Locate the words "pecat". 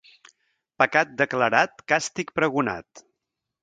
0.83-1.13